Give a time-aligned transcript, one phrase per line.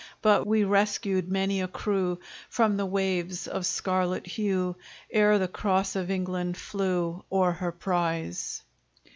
[0.23, 2.17] But we rescued many a crew
[2.49, 4.75] From the waves of scarlet hue,
[5.11, 8.63] Ere the cross of England flew O'er her prize.